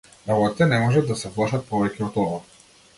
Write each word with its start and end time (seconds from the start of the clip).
Работите 0.29 0.67
не 0.71 0.79
можат 0.85 1.07
да 1.11 1.19
се 1.23 1.33
влошат 1.37 1.71
повеќе 1.71 2.07
од 2.11 2.21
ова. 2.27 2.45